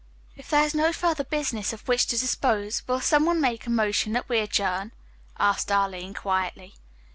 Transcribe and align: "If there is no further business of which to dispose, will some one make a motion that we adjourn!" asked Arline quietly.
"If 0.35 0.49
there 0.49 0.63
is 0.63 0.73
no 0.73 0.91
further 0.91 1.23
business 1.23 1.73
of 1.73 1.87
which 1.87 2.07
to 2.07 2.17
dispose, 2.17 2.81
will 2.87 3.01
some 3.01 3.23
one 3.23 3.39
make 3.39 3.67
a 3.67 3.69
motion 3.69 4.13
that 4.13 4.27
we 4.27 4.39
adjourn!" 4.39 4.93
asked 5.37 5.71
Arline 5.71 6.15
quietly. 6.15 6.73